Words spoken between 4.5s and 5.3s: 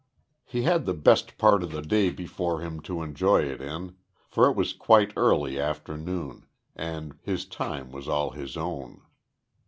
was quite